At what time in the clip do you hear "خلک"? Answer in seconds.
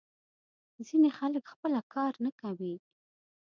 1.17-1.43